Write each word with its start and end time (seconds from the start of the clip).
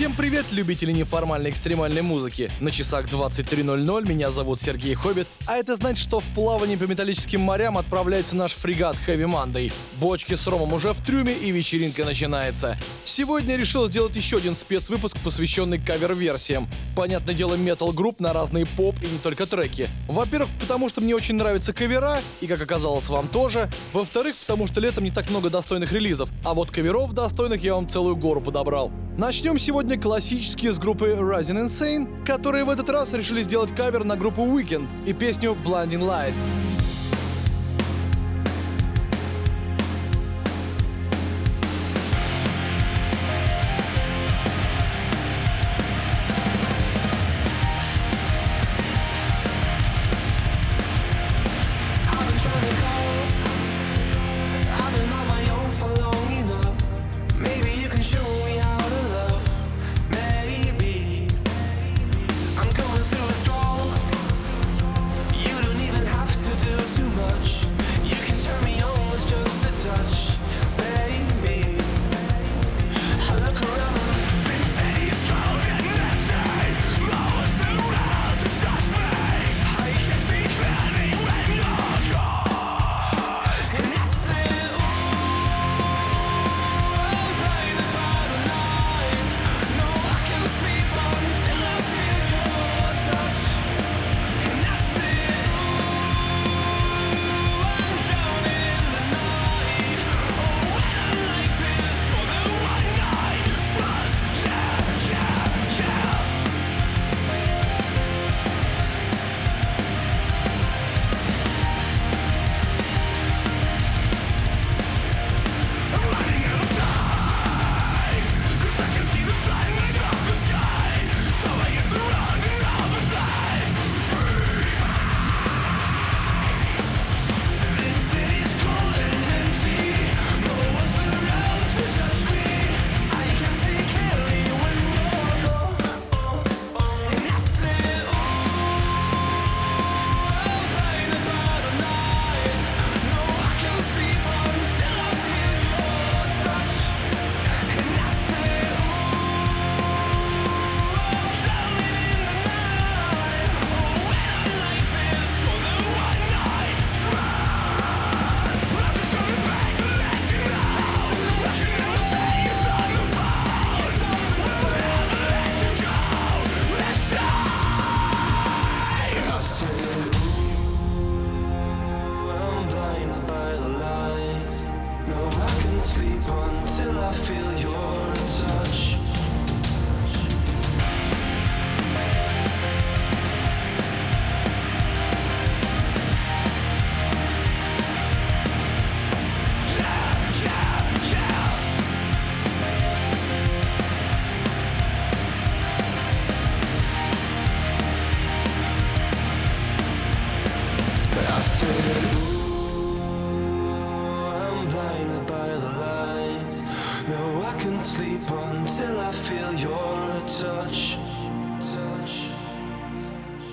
Всем 0.00 0.14
привет, 0.14 0.46
любители 0.52 0.92
неформальной 0.92 1.50
экстремальной 1.50 2.00
музыки. 2.00 2.50
На 2.58 2.70
часах 2.70 3.06
23.00 3.08 4.08
меня 4.08 4.30
зовут 4.30 4.58
Сергей 4.58 4.94
Хоббит, 4.94 5.26
а 5.46 5.58
это 5.58 5.76
значит, 5.76 6.02
что 6.02 6.20
в 6.20 6.24
плавании 6.34 6.76
по 6.76 6.84
металлическим 6.84 7.42
морям 7.42 7.76
отправляется 7.76 8.34
наш 8.34 8.52
фрегат 8.52 8.96
Heavy 9.06 9.30
Monday. 9.30 9.70
Бочки 10.00 10.36
с 10.36 10.46
ромом 10.46 10.72
уже 10.72 10.94
в 10.94 11.04
трюме 11.04 11.34
и 11.34 11.50
вечеринка 11.50 12.06
начинается. 12.06 12.78
Сегодня 13.04 13.56
решил 13.56 13.88
сделать 13.88 14.16
еще 14.16 14.38
один 14.38 14.56
спецвыпуск, 14.56 15.18
посвященный 15.22 15.78
кавер-версиям. 15.78 16.66
Понятное 16.96 17.34
дело, 17.34 17.56
метал-групп 17.56 18.20
на 18.20 18.32
разные 18.32 18.64
поп 18.64 18.94
и 19.02 19.06
не 19.06 19.18
только 19.18 19.44
треки. 19.44 19.86
Во-первых, 20.08 20.48
потому 20.60 20.88
что 20.88 21.02
мне 21.02 21.14
очень 21.14 21.34
нравятся 21.34 21.74
кавера, 21.74 22.20
и 22.40 22.46
как 22.46 22.62
оказалось 22.62 23.10
вам 23.10 23.28
тоже. 23.28 23.70
Во-вторых, 23.92 24.36
потому 24.36 24.66
что 24.66 24.80
летом 24.80 25.04
не 25.04 25.10
так 25.10 25.28
много 25.28 25.50
достойных 25.50 25.92
релизов, 25.92 26.30
а 26.42 26.54
вот 26.54 26.70
каверов 26.70 27.12
достойных 27.12 27.62
я 27.62 27.74
вам 27.74 27.86
целую 27.86 28.16
гору 28.16 28.40
подобрал. 28.40 28.90
Начнем 29.20 29.58
сегодня 29.58 29.89
классические 29.96 30.72
с 30.72 30.78
группы 30.78 31.08
Rising 31.08 31.66
Insane, 31.66 32.24
которые 32.24 32.64
в 32.64 32.70
этот 32.70 32.88
раз 32.90 33.12
решили 33.12 33.42
сделать 33.42 33.74
кавер 33.74 34.04
на 34.04 34.16
группу 34.16 34.42
Weekend 34.42 34.86
и 35.06 35.12
песню 35.12 35.56
Blinding 35.64 36.00
Lights. 36.00 36.69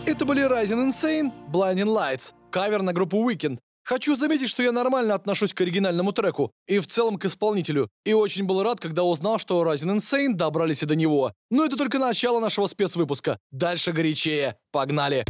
Это 0.08 0.24
были 0.24 0.42
Rising 0.42 0.90
Insane, 0.90 1.34
Blinding 1.52 1.84
Lights, 1.84 2.32
кавер 2.50 2.82
на 2.82 2.94
группу 2.94 3.30
Weekend. 3.30 3.58
Хочу 3.84 4.16
заметить, 4.16 4.50
что 4.50 4.64
я 4.64 4.72
нормально 4.72 5.14
отношусь 5.14 5.54
к 5.54 5.60
оригинальному 5.60 6.14
треку 6.14 6.54
и 6.66 6.80
в 6.80 6.88
целом 6.88 7.18
к 7.18 7.26
исполнителю, 7.26 7.90
и 8.06 8.14
очень 8.14 8.46
был 8.46 8.64
рад, 8.64 8.80
когда 8.80 9.04
узнал, 9.04 9.38
что 9.38 9.62
Rising 9.62 9.98
Insane 9.98 10.34
добрались 10.34 10.82
и 10.82 10.86
до 10.86 10.96
него. 10.96 11.34
Но 11.52 11.66
это 11.66 11.76
только 11.76 12.00
начало 12.00 12.40
нашего 12.40 12.68
спецвыпуска. 12.68 13.38
Дальше 13.52 13.92
горячее. 13.92 14.56
Погнали! 14.72 15.26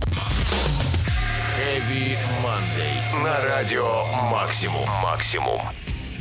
Heavy 1.58 2.16
Monday. 2.44 3.24
На 3.24 3.44
радио 3.44 4.06
«Максимум». 4.30 4.88
«Максимум». 5.02 5.60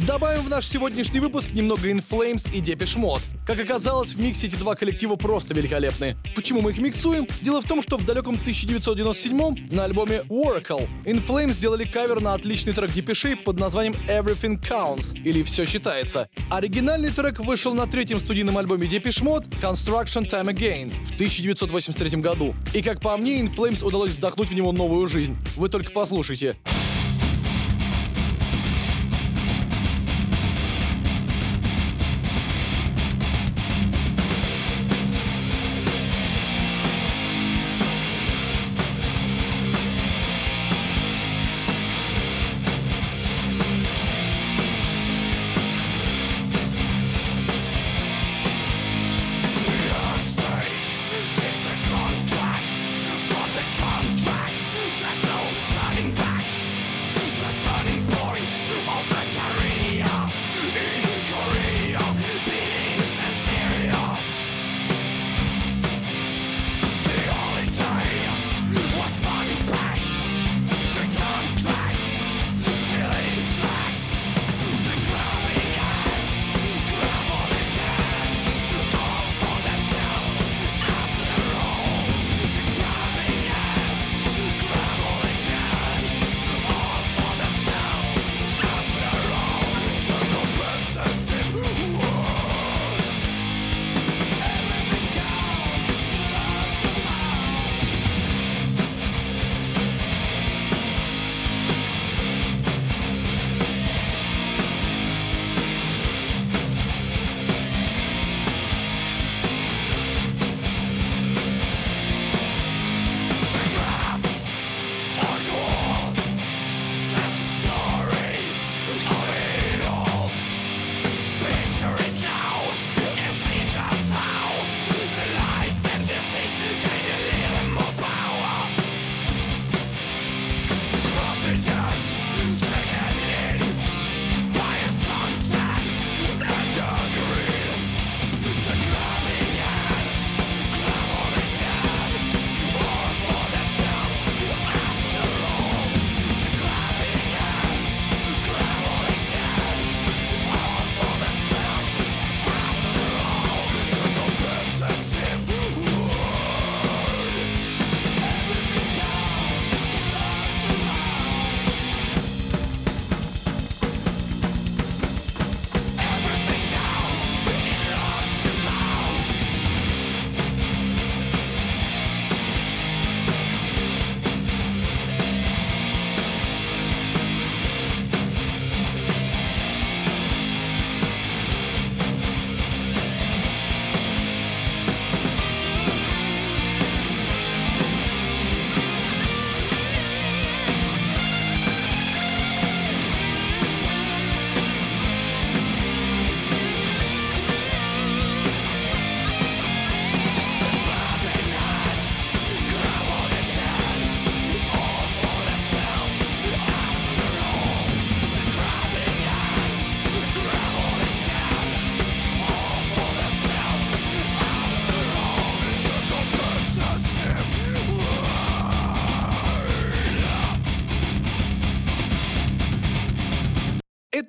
Добавим 0.04 0.42
в 0.42 0.50
наш 0.50 0.66
сегодняшний 0.66 1.20
выпуск 1.20 1.52
немного 1.52 1.88
In 1.88 2.04
Flames 2.06 2.52
и 2.52 2.60
Depeche 2.60 2.98
Mode. 2.98 3.22
Как 3.46 3.58
оказалось, 3.58 4.12
в 4.12 4.20
миксе 4.20 4.46
эти 4.46 4.54
два 4.56 4.74
коллектива 4.74 5.16
просто 5.16 5.54
великолепны. 5.54 6.18
Почему 6.34 6.60
мы 6.60 6.72
их 6.72 6.78
миксуем? 6.78 7.26
Дело 7.40 7.62
в 7.62 7.64
том, 7.64 7.80
что 7.80 7.96
в 7.96 8.04
далеком 8.04 8.34
1997 8.34 9.72
на 9.74 9.84
альбоме 9.84 10.22
Oracle 10.28 10.86
In 11.06 11.26
Flames 11.26 11.54
сделали 11.54 11.84
кавер 11.84 12.20
на 12.20 12.34
отличный 12.34 12.74
трек 12.74 12.92
Депешей 12.92 13.36
под 13.36 13.58
названием 13.58 13.94
Everything 14.06 14.60
Counts, 14.60 15.18
или 15.18 15.42
«Все 15.42 15.64
считается». 15.64 16.28
Оригинальный 16.50 17.08
трек 17.08 17.40
вышел 17.40 17.72
на 17.72 17.86
третьем 17.86 18.20
студийном 18.20 18.58
альбоме 18.58 18.86
Depeche 18.86 19.22
Mode 19.22 19.48
Construction 19.62 20.30
Time 20.30 20.54
Again 20.54 20.92
в 21.04 21.14
1983 21.14 22.20
году. 22.20 22.54
И 22.74 22.82
как 22.82 23.00
по 23.00 23.16
мне, 23.16 23.40
In 23.40 23.48
Flames 23.48 23.82
удалось 23.82 24.10
вдохнуть 24.10 24.50
в 24.50 24.54
него 24.54 24.72
новую 24.72 25.06
жизнь. 25.06 25.34
Вы 25.56 25.70
только 25.70 25.90
послушайте. 25.90 26.58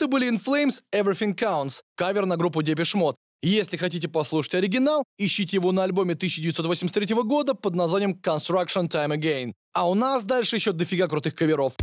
Это 0.08 0.14
были 0.14 0.30
In 0.30 0.40
Flames 0.40 0.82
Everything 0.96 1.36
Counts, 1.36 1.82
кавер 1.98 2.26
на 2.26 2.38
группу 2.38 2.62
Depeche 2.62 2.96
Mode. 2.96 3.16
Если 3.44 3.76
хотите 3.76 4.08
послушать 4.08 4.56
оригинал, 4.56 5.04
ищите 5.18 5.58
его 5.58 5.74
на 5.74 5.84
альбоме 5.84 6.14
1983 6.14 7.14
года 7.24 7.56
под 7.56 7.76
названием 7.76 8.12
Construction 8.14 8.88
Time 8.88 9.18
Again. 9.18 9.52
А 9.74 9.90
у 9.90 9.96
нас 9.96 10.24
дальше 10.24 10.56
еще 10.56 10.72
дофига 10.72 11.10
крутых 11.10 11.36
каверов. 11.36 11.74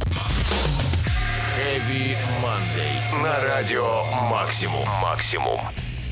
Heavy 1.58 2.16
Monday. 2.42 3.22
На 3.22 3.42
радио 3.42 4.04
«Максимум». 4.30 4.88
«Максимум». 5.02 5.60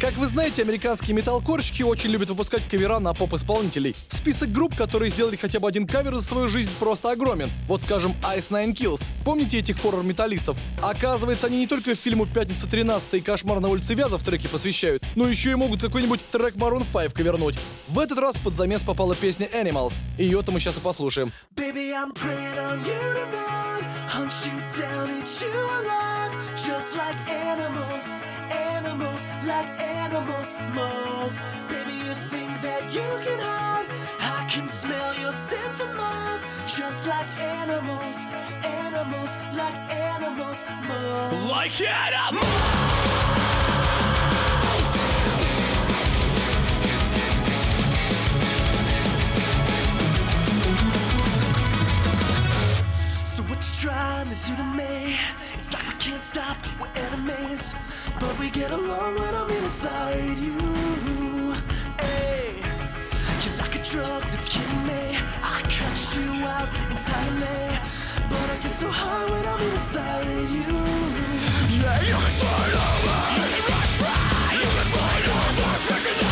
Как 0.03 0.15
вы 0.15 0.27
знаете, 0.27 0.63
американские 0.63 1.15
металкорщики 1.15 1.85
очень 1.85 2.11
любят 2.11 2.29
выпускать 2.29 2.69
кавера 2.69 2.99
на 2.99 3.15
поп-исполнителей. 3.15 3.95
Список 4.09 4.51
групп, 4.51 4.75
которые 4.75 5.13
сделали 5.13 5.37
хотя 5.37 5.61
бы 5.61 5.69
один 5.69 5.87
кавер 5.87 6.17
за 6.17 6.25
свою 6.25 6.49
жизнь, 6.49 6.71
просто 6.81 7.13
огромен. 7.13 7.49
Вот 7.69 7.83
скажем, 7.83 8.17
Ice 8.35 8.51
Nine 8.51 8.75
Kills. 8.75 9.01
Помните 9.25 9.61
этих 9.61 9.81
хоррор-металлистов? 9.81 10.59
Оказывается, 10.83 11.47
они 11.47 11.61
не 11.61 11.69
только 11.69 11.95
фильму 11.95 12.27
«Пятница 12.27 12.67
13 12.67 13.15
и 13.15 13.21
«Кошмар 13.21 13.61
на 13.61 13.69
улице 13.69 13.95
Вязов» 13.95 14.25
треки 14.25 14.49
посвящают, 14.49 15.05
но 15.15 15.29
еще 15.29 15.53
и 15.53 15.55
могут 15.55 15.81
какой-нибудь 15.81 16.19
трек 16.33 16.57
Maroon 16.57 16.85
5 16.93 17.15
кавернуть. 17.15 17.55
В 17.87 18.01
этот 18.01 18.19
раз 18.19 18.37
под 18.37 18.55
замес 18.55 18.83
попала 18.83 19.15
песня 19.15 19.47
Animals. 19.55 19.95
Ее-то 20.19 20.51
мы 20.51 20.59
сейчас 20.59 20.79
и 20.79 20.81
послушаем. 20.81 21.31
Baby, 21.55 21.93
I'm 21.93 22.13
preying 22.13 22.59
on 22.59 22.81
you 22.81 23.15
tonight. 23.15 23.87
Hunt 24.09 24.33
you 24.47 24.83
down, 24.83 25.11
eat 25.11 25.43
you 25.43 25.55
alive. 25.79 26.33
Just 26.57 26.97
like 26.97 27.21
animals, 27.31 28.09
animals, 28.51 29.21
like 29.47 29.69
animals 29.81 29.92
must. 30.75 31.43
Baby, 31.69 31.93
you 31.93 32.15
think 32.31 32.61
that 32.63 32.83
you 32.93 33.09
can 33.25 33.39
hide? 33.39 33.87
I 34.21 34.45
can 34.49 34.67
smell 34.67 35.15
your 35.21 35.33
scent 35.33 35.75
from 35.75 35.97
miles. 35.97 36.47
Just 36.67 37.07
like 37.07 37.29
animals, 37.41 38.17
animals, 38.65 39.37
like 39.57 39.77
animals. 39.93 40.65
Like 41.51 41.81
animals. 41.81 42.93
So 53.25 53.43
what 53.45 53.61
you 53.67 53.75
trying 53.89 54.29
to 54.29 54.35
do 54.47 54.57
to 54.57 54.65
me? 54.65 55.42
Can't 56.03 56.21
stop, 56.21 56.57
we're 56.81 56.89
enemies 56.97 57.77
But 58.19 58.37
we 58.41 58.51
get 58.51 58.73
along 58.73 59.21
when 59.21 59.35
I'm 59.37 59.49
inside 59.51 60.37
you. 60.37 61.55
Hey, 62.01 62.57
you're 63.45 63.57
like 63.59 63.77
a 63.77 63.83
drug 63.85 64.25
that's 64.25 64.49
killing 64.49 64.85
me. 64.85 65.17
I 65.45 65.61
cut 65.63 65.97
you 66.17 66.43
out 66.43 66.69
entirely 66.91 67.79
But 68.29 68.51
I 68.51 68.59
get 68.65 68.75
so 68.75 68.89
high 68.91 69.31
when 69.31 69.47
I'm 69.47 69.63
inside 69.71 70.27
you. 70.27 70.75
Yeah, 71.71 72.03
you 72.03 72.19
can 72.19 72.35
find 72.43 72.75
over 72.83 73.19
You 73.39 73.47
can 73.53 73.63
run 73.71 73.89
free. 73.99 74.59
You 74.59 74.71
can 74.75 74.89
find 74.91 75.25
all 75.31 75.53
the 75.55 76.32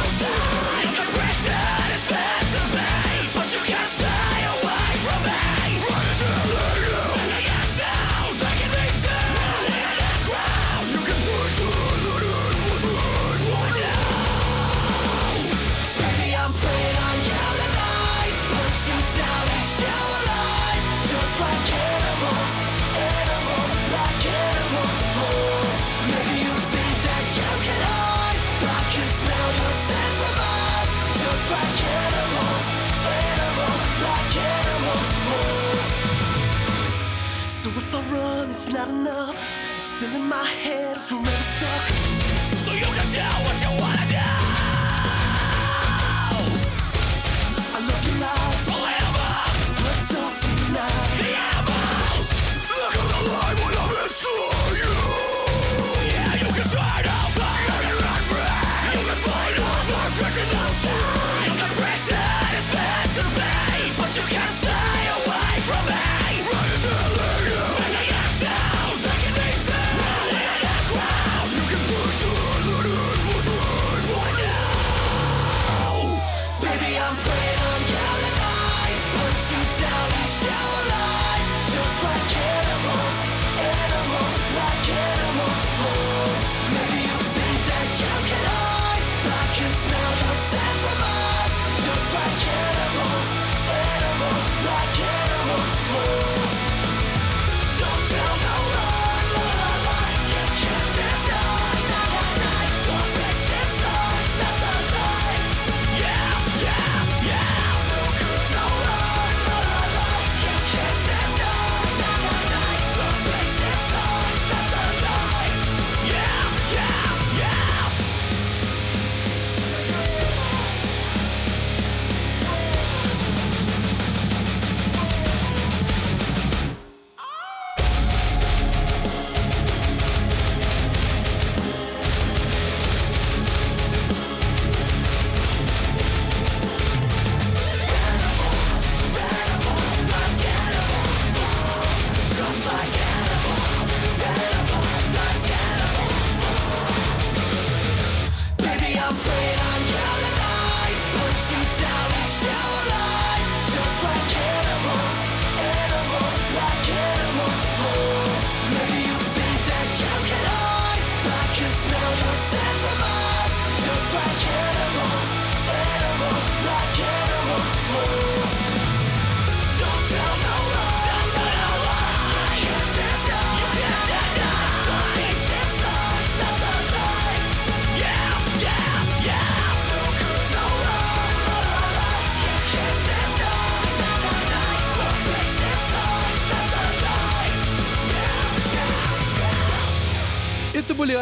Run, 38.08 38.50
it's 38.50 38.72
not 38.72 38.88
enough. 38.88 39.56
Still 39.76 40.14
in 40.14 40.26
my 40.26 40.44
head, 40.44 40.96
forever 40.96 41.30
stuck. 41.42 41.86
So 42.64 42.72
you 42.72 42.86
can 42.96 43.06
do 43.12 43.20
what 43.44 43.60
you 43.60 43.70
wanna 43.78 44.06
do. 44.08 44.16
I 47.74 47.78
love 47.88 48.04
your 48.06 48.16
lies. 48.24 48.64
Forever, 48.70 49.30
but 49.82 49.98
don't 50.08 50.36
deny 50.40 51.19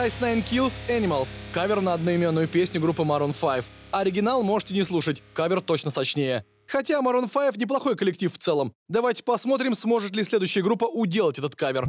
Ice 0.08 0.20
Nine 0.22 0.42
Kills 0.42 0.72
Animals, 0.88 1.28
кавер 1.52 1.82
на 1.82 1.92
одноименную 1.92 2.48
песню 2.48 2.80
группы 2.80 3.02
Maroon 3.02 3.34
5. 3.38 3.66
Оригинал 3.90 4.42
можете 4.42 4.72
не 4.72 4.82
слушать, 4.82 5.22
кавер 5.34 5.60
точно 5.60 5.90
сочнее. 5.90 6.46
Хотя 6.66 7.02
Maroon 7.02 7.28
5 7.30 7.58
неплохой 7.58 7.94
коллектив 7.94 8.32
в 8.32 8.38
целом. 8.38 8.72
Давайте 8.88 9.22
посмотрим, 9.22 9.74
сможет 9.74 10.16
ли 10.16 10.24
следующая 10.24 10.62
группа 10.62 10.86
уделать 10.86 11.38
этот 11.38 11.56
кавер. 11.56 11.84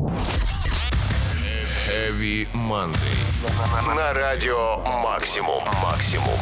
Heavy 1.88 2.46
Monday. 2.54 3.96
На 3.96 4.14
радио 4.14 4.80
Максимум. 5.02 5.64
Максимум. 5.82 6.38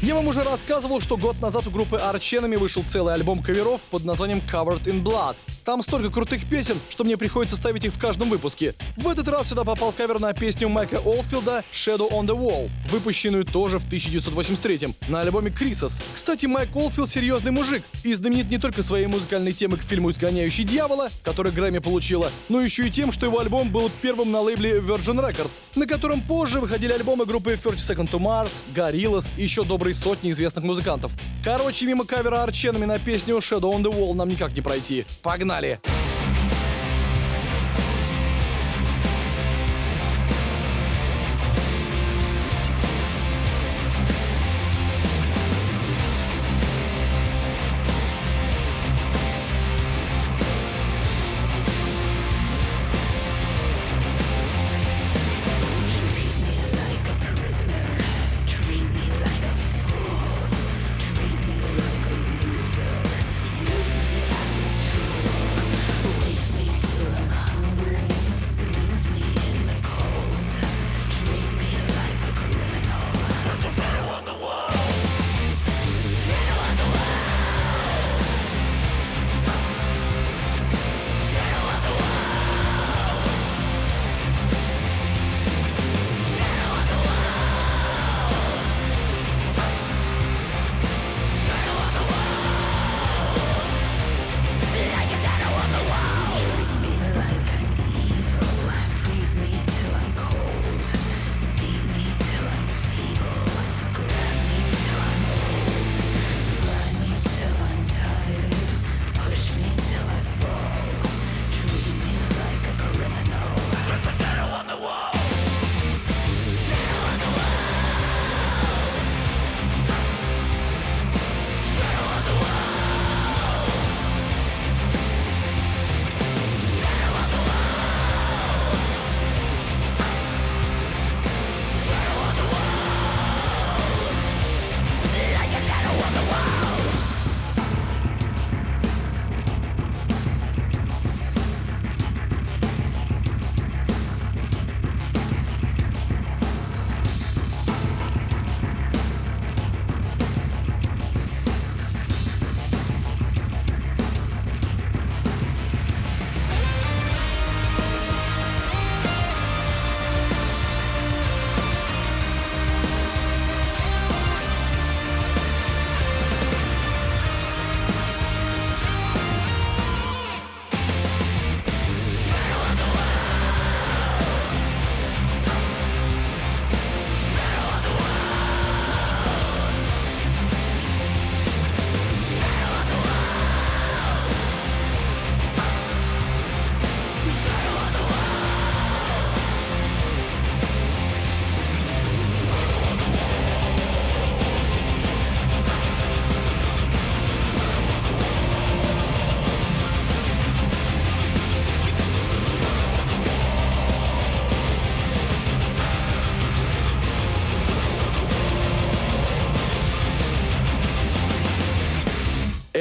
Я 0.00 0.14
вам 0.14 0.26
уже 0.26 0.42
рассказывал, 0.42 1.00
что 1.02 1.18
год 1.18 1.38
назад 1.42 1.66
у 1.66 1.70
группы 1.70 1.96
Enemy 1.96 2.56
вышел 2.56 2.82
целый 2.82 3.12
альбом 3.12 3.42
каверов 3.42 3.82
под 3.82 4.04
названием 4.04 4.40
Covered 4.50 4.84
in 4.84 5.02
Blood. 5.02 5.36
Там 5.64 5.82
столько 5.82 6.10
крутых 6.10 6.48
песен, 6.48 6.76
что 6.90 7.04
мне 7.04 7.16
приходится 7.16 7.56
ставить 7.56 7.84
их 7.84 7.92
в 7.92 7.98
каждом 7.98 8.28
выпуске. 8.28 8.74
В 8.96 9.08
этот 9.08 9.28
раз 9.28 9.48
сюда 9.48 9.62
попал 9.62 9.92
кавер 9.92 10.18
на 10.18 10.32
песню 10.32 10.68
Майка 10.68 10.98
Олдфилда 10.98 11.64
«Shadow 11.70 12.10
on 12.10 12.26
the 12.26 12.36
Wall», 12.36 12.68
выпущенную 12.90 13.44
тоже 13.44 13.78
в 13.78 13.86
1983 13.86 14.96
на 15.08 15.20
альбоме 15.20 15.50
Crises. 15.50 16.00
Кстати, 16.14 16.46
Майк 16.46 16.74
Олдфилд 16.74 17.08
серьезный 17.08 17.52
мужик 17.52 17.84
и 18.02 18.12
знаменит 18.14 18.50
не 18.50 18.58
только 18.58 18.82
своей 18.82 19.06
музыкальной 19.06 19.52
темой 19.52 19.78
к 19.78 19.82
фильму 19.82 20.10
«Изгоняющий 20.10 20.64
дьявола», 20.64 21.08
который 21.22 21.52
Грэмми 21.52 21.78
получила, 21.78 22.30
но 22.48 22.60
еще 22.60 22.88
и 22.88 22.90
тем, 22.90 23.12
что 23.12 23.26
его 23.26 23.38
альбом 23.38 23.70
был 23.70 23.88
первым 24.00 24.32
на 24.32 24.40
лейбле 24.40 24.80
Virgin 24.80 25.20
Records, 25.24 25.60
на 25.76 25.86
котором 25.86 26.22
позже 26.22 26.58
выходили 26.58 26.92
альбомы 26.92 27.24
группы 27.24 27.56
30 27.56 27.78
Second 27.78 28.10
to 28.10 28.18
Mars, 28.18 28.50
Gorillaz 28.74 29.26
и 29.36 29.44
еще 29.44 29.62
добрые 29.62 29.94
сотни 29.94 30.32
известных 30.32 30.64
музыкантов. 30.64 31.12
Короче, 31.44 31.86
мимо 31.86 32.04
кавера 32.04 32.42
Арченами 32.42 32.84
на 32.84 32.98
песню 32.98 33.36
Shadow 33.36 33.72
on 33.72 33.82
the 33.82 33.92
Wall 33.92 34.14
нам 34.14 34.28
никак 34.28 34.54
не 34.56 34.60
пройти. 34.60 35.04
Погнали! 35.22 35.51
Погнали! 35.52 35.78
Погнали! 35.82 36.21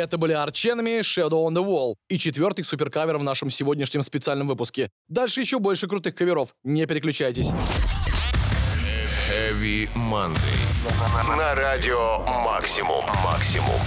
Это 0.01 0.17
были 0.17 0.33
Arch 0.33 0.64
Enemy 0.64 1.01
Shadow 1.01 1.47
on 1.47 1.53
the 1.53 1.63
Wall 1.63 1.93
и 2.09 2.17
четвертый 2.17 2.65
суперкавер 2.65 3.19
в 3.19 3.23
нашем 3.23 3.51
сегодняшнем 3.51 4.01
специальном 4.01 4.47
выпуске. 4.47 4.89
Дальше 5.07 5.41
еще 5.41 5.59
больше 5.59 5.87
крутых 5.87 6.15
каверов. 6.15 6.55
Не 6.63 6.87
переключайтесь. 6.87 7.49
Heavy 9.29 9.87
Monday. 9.93 11.37
На 11.37 11.53
радио 11.53 12.17
Максимум. 12.43 13.05
Максимум. 13.23 13.79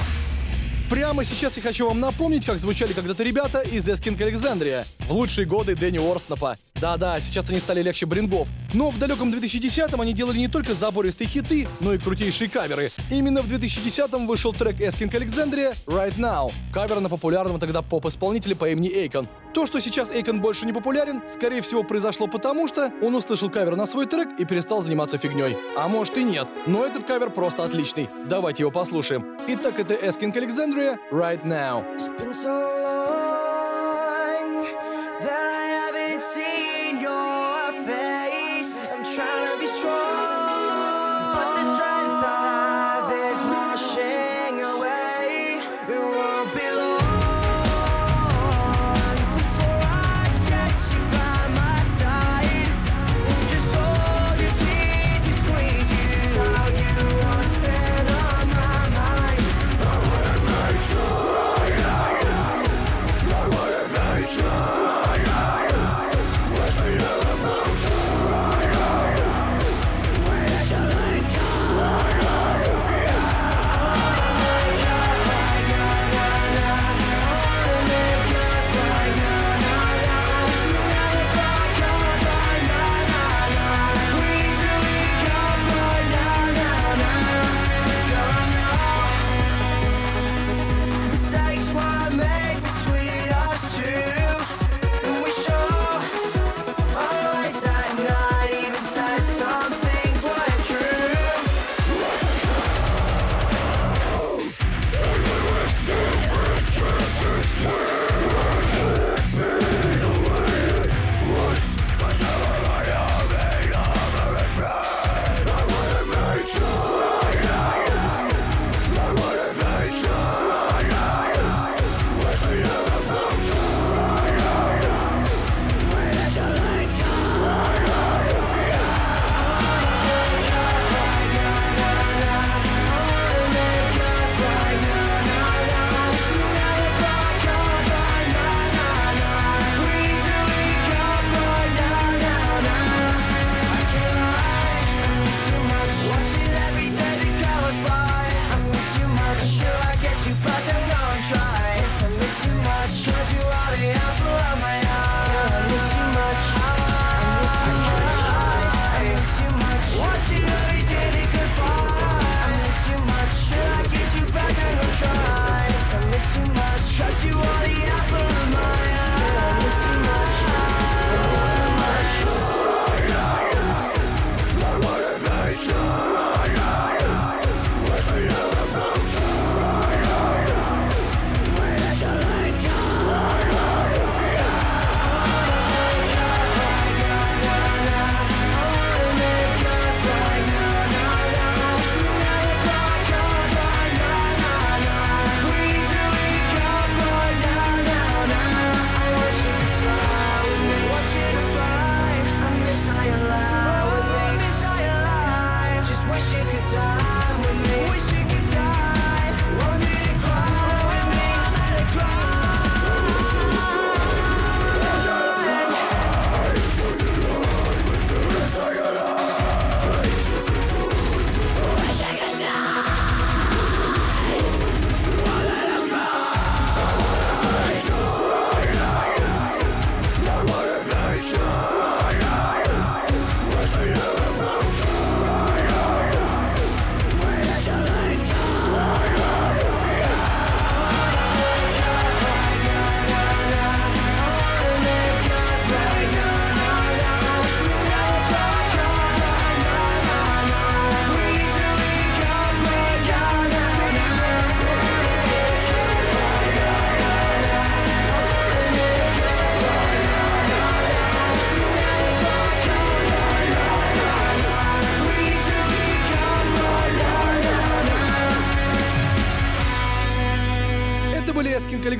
Прямо 0.89 1.25
сейчас 1.25 1.57
я 1.57 1.63
хочу 1.65 1.89
вам 1.89 1.99
напомнить, 1.99 2.47
как 2.47 2.61
звучали 2.61 2.93
когда-то 2.93 3.25
ребята 3.25 3.63
из 3.63 3.89
Asking 3.89 4.21
Alexandria 4.21 4.85
в 5.01 5.11
лучшие 5.11 5.47
годы 5.47 5.75
Дэнни 5.75 5.99
Уорснопа. 5.99 6.57
Да-да, 6.81 7.19
сейчас 7.21 7.49
они 7.49 7.61
стали 7.61 7.83
легче 7.83 8.05
Bring 8.05 8.32
ов. 8.32 8.49
Но 8.75 8.91
в 8.91 8.99
далеком 8.99 9.33
2010-м 9.33 10.01
они 10.01 10.13
делали 10.13 10.39
не 10.39 10.49
только 10.49 10.75
забористые 10.75 11.29
хиты, 11.29 11.69
но 11.81 11.95
и 11.95 11.99
крутейшие 11.99 12.51
каверы. 12.51 12.91
Именно 13.11 13.43
в 13.43 13.47
2010-м 13.47 14.27
вышел 14.27 14.53
трек 14.53 14.81
Asking 14.81 15.15
Alexandria 15.15 15.73
«Right 15.87 16.17
Now», 16.19 16.53
кавер 16.73 17.01
на 17.01 17.09
популярного 17.09 17.59
тогда 17.59 17.81
поп-исполнителя 17.81 18.55
по 18.57 18.69
имени 18.69 18.91
Эйкон. 18.91 19.29
То, 19.55 19.67
что 19.67 19.81
сейчас 19.81 20.11
Эйкон 20.11 20.41
больше 20.41 20.67
не 20.67 20.73
популярен, 20.73 21.23
скорее 21.33 21.63
всего 21.63 21.85
произошло 21.85 22.27
потому, 22.27 22.67
что 22.67 22.93
он 23.01 23.15
услышал 23.15 23.49
кавер 23.49 23.77
на 23.77 23.87
свой 23.87 24.07
трек 24.07 24.29
и 24.39 24.45
перестал 24.45 24.83
заниматься 24.83 25.17
фигней. 25.17 25.57
А 25.79 25.89
может 25.89 26.19
и 26.19 26.25
нет, 26.25 26.49
но 26.67 26.85
этот 26.85 27.05
кавер 27.05 27.31
просто 27.31 27.65
отличный. 27.65 28.11
Давайте 28.29 28.65
его 28.65 28.73
послушаем. 28.73 29.39
Итак, 29.47 29.79
это 29.79 29.95
Эскинг 29.95 30.37
Александрия 30.37 30.99
«Right 31.13 31.45
Now». 31.45 31.85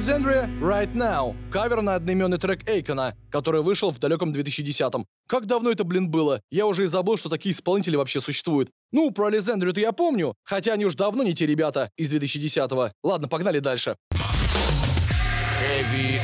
Alexandria 0.05 0.47
Right 0.61 0.93
Now. 0.95 1.35
Кавер 1.51 1.81
на 1.81 1.95
одноименный 1.95 2.37
трек 2.37 2.69
Эйкона, 2.69 3.17
который 3.31 3.63
вышел 3.63 3.91
в 3.91 3.99
далеком 3.99 4.35
2010-м. 4.35 5.07
Как 5.27 5.47
давно 5.47 5.71
это, 5.71 5.85
блин, 5.85 6.11
было? 6.11 6.43
Я 6.51 6.67
уже 6.67 6.85
и 6.85 6.87
забыл, 6.89 7.17
что 7.17 7.31
такие 7.31 7.55
исполнители 7.55 7.97
вообще 7.97 8.21
существуют. 8.21 8.69
Ну, 8.93 9.11
про 9.13 9.29
Александрию-то 9.29 9.81
я 9.81 9.93
помню, 9.93 10.35
хотя 10.45 10.75
они 10.75 10.85
уж 10.85 10.95
давно 10.95 11.23
не 11.23 11.35
те 11.35 11.47
ребята 11.47 11.91
из 11.97 12.13
2010-го. 12.13 12.93
Ладно, 13.03 13.29
погнали 13.29 13.61
дальше. 13.61 13.97
Heavy. 15.63 16.21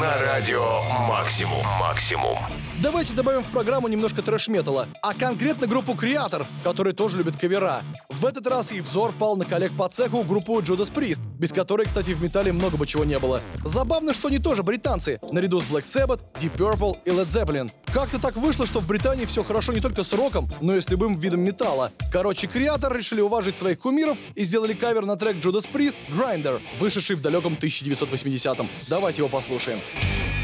На 0.00 0.16
радио 0.18 0.82
Максимум. 1.08 1.66
Максимум. 1.80 2.38
Давайте 2.80 3.12
добавим 3.14 3.42
в 3.42 3.50
программу 3.50 3.88
немножко 3.88 4.22
трэш-металла, 4.22 4.86
а 5.02 5.12
конкретно 5.12 5.66
группу 5.66 5.94
Креатор, 5.94 6.46
которые 6.62 6.94
тоже 6.94 7.18
любят 7.18 7.36
кавера. 7.36 7.82
В 8.08 8.24
этот 8.24 8.46
раз 8.46 8.70
их 8.70 8.84
взор 8.84 9.12
пал 9.12 9.36
на 9.36 9.44
коллег 9.44 9.76
по 9.76 9.88
цеху 9.88 10.22
группу 10.22 10.60
Judas 10.60 10.92
Priest, 10.92 11.20
без 11.38 11.52
которой, 11.52 11.86
кстати, 11.86 12.12
в 12.12 12.22
металле 12.22 12.52
много 12.52 12.76
бы 12.76 12.86
чего 12.86 13.04
не 13.04 13.18
было. 13.18 13.40
Забавно, 13.64 14.14
что 14.14 14.28
они 14.28 14.38
тоже 14.38 14.62
британцы, 14.62 15.18
наряду 15.32 15.60
с 15.60 15.64
Black 15.64 15.82
Sabbath, 15.82 16.20
Deep 16.40 16.56
Purple 16.56 16.98
и 17.04 17.10
Led 17.10 17.26
Zeppelin. 17.26 17.72
Как-то 17.92 18.20
так 18.20 18.36
вышло, 18.36 18.66
что 18.66 18.78
в 18.78 18.86
Британии 18.86 19.24
все 19.24 19.42
хорошо 19.42 19.72
не 19.72 19.80
только 19.80 20.04
с 20.04 20.12
роком, 20.12 20.48
но 20.60 20.76
и 20.76 20.80
с 20.80 20.88
любым 20.88 21.18
видом 21.18 21.40
металла. 21.40 21.90
Короче, 22.12 22.46
Креатор 22.46 22.96
решили 22.96 23.20
уважить 23.20 23.56
своих 23.56 23.80
кумиров 23.80 24.18
и 24.36 24.44
сделали 24.44 24.74
кавер 24.74 25.04
на 25.04 25.16
трек 25.16 25.36
Judas 25.36 25.66
Priest 25.72 25.96
Grinder, 26.10 26.60
вышедший 26.78 27.16
в 27.16 27.22
далеком 27.22 27.58
1980-м. 27.60 28.68
Давайте 28.88 29.22
его 29.22 29.28
послушаем. 29.28 29.80
Это 29.94 30.37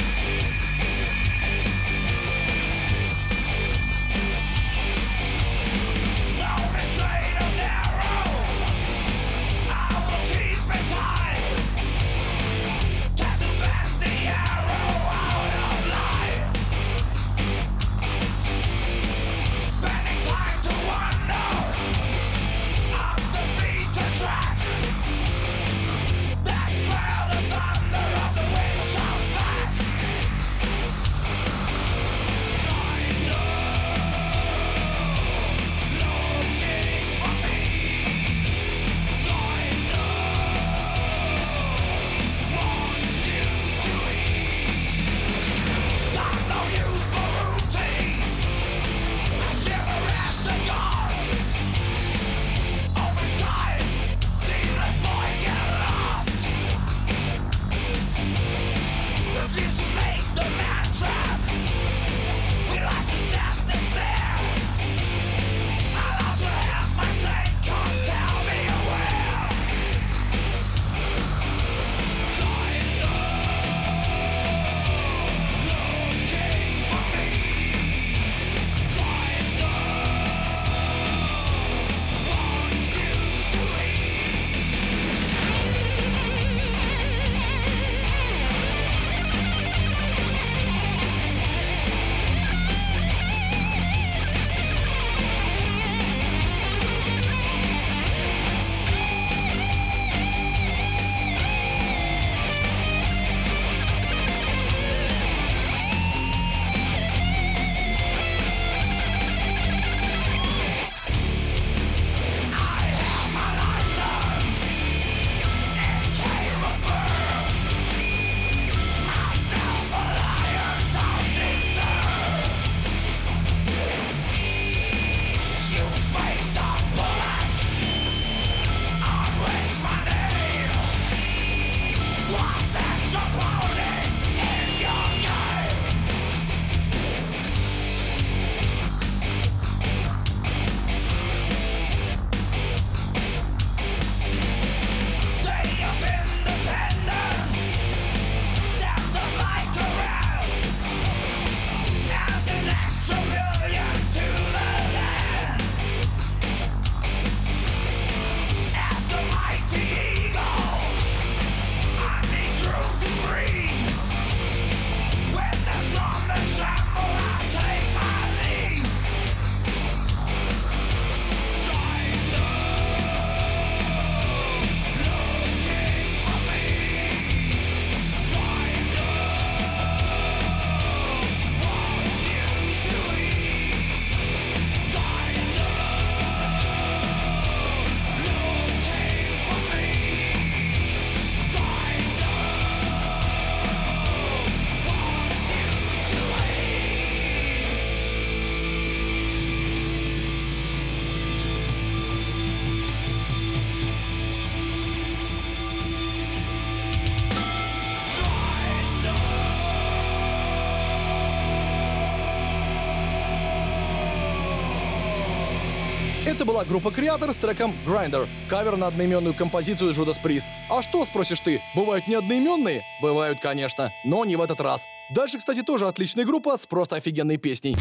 была 216.54 216.64
группа 216.64 216.92
Креатор 216.92 217.32
с 217.32 217.36
треком 217.36 217.74
Grinder, 217.84 218.28
кавер 218.48 218.76
на 218.76 218.86
одноименную 218.86 219.34
композицию 219.34 219.90
Judas 219.90 220.18
Priest. 220.22 220.44
А 220.70 220.82
что, 220.82 221.04
спросишь 221.04 221.40
ты, 221.40 221.60
бывают 221.74 222.06
не 222.06 222.14
одноименные? 222.14 222.84
Бывают, 223.02 223.40
конечно, 223.40 223.90
но 224.04 224.24
не 224.24 224.36
в 224.36 224.40
этот 224.40 224.60
раз. 224.60 224.84
Дальше, 225.10 225.38
кстати, 225.38 225.62
тоже 225.62 225.88
отличная 225.88 226.24
группа 226.24 226.56
с 226.56 226.64
просто 226.64 226.94
офигенной 226.94 227.38
песней. 227.38 227.74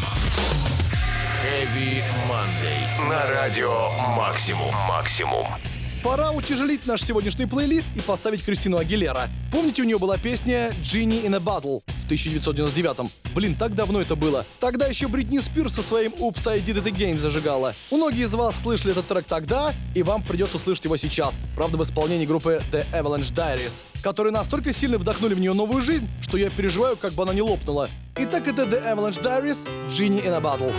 Heavy 1.44 2.02
Monday. 2.28 3.08
На 3.08 3.24
радио 3.30 3.90
Максимум. 4.16 4.74
Максимум. 4.88 5.46
Пора 6.02 6.32
утяжелить 6.32 6.84
наш 6.84 7.02
сегодняшний 7.02 7.46
плейлист 7.46 7.86
и 7.94 8.00
поставить 8.00 8.44
Кристину 8.44 8.78
Агилера. 8.78 9.28
Помните, 9.52 9.82
у 9.82 9.84
нее 9.84 9.98
была 9.98 10.18
песня 10.18 10.70
«Genie 10.82 11.24
in 11.24 11.36
a 11.36 11.38
Bottle»? 11.38 11.82
В 12.04 12.06
1999 12.06 13.12
Блин, 13.34 13.56
так 13.56 13.74
давно 13.74 14.00
это 14.00 14.14
было. 14.14 14.44
Тогда 14.60 14.86
еще 14.86 15.08
Бритни 15.08 15.38
Спирс 15.38 15.74
со 15.74 15.82
своим 15.82 16.12
Oops, 16.12 16.48
I 16.48 16.60
Did 16.60 16.82
It 16.82 16.84
Again 16.84 17.18
зажигала. 17.18 17.72
Многие 17.90 18.24
из 18.24 18.34
вас 18.34 18.60
слышали 18.60 18.92
этот 18.92 19.06
трек 19.06 19.24
тогда, 19.26 19.72
и 19.94 20.02
вам 20.02 20.22
придется 20.22 20.56
услышать 20.56 20.84
его 20.84 20.96
сейчас. 20.96 21.40
Правда, 21.56 21.78
в 21.78 21.82
исполнении 21.82 22.26
группы 22.26 22.62
The 22.70 22.86
Avalanche 22.92 23.34
Diaries, 23.34 23.72
которые 24.02 24.32
настолько 24.32 24.72
сильно 24.72 24.98
вдохнули 24.98 25.34
в 25.34 25.40
нее 25.40 25.52
новую 25.52 25.82
жизнь, 25.82 26.08
что 26.20 26.36
я 26.36 26.50
переживаю, 26.50 26.96
как 26.96 27.12
бы 27.12 27.22
она 27.22 27.34
не 27.34 27.42
лопнула. 27.42 27.88
Итак, 28.16 28.46
это 28.46 28.62
The 28.62 28.94
Avalanche 28.94 29.22
Diaries, 29.22 29.66
Genie 29.88 30.24
in 30.24 30.32
a 30.32 30.40
Bottle. 30.40 30.72